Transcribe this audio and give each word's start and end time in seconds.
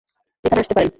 এখানে 0.43 0.61
আসতে 0.61 0.73
পারেন। 0.73 0.89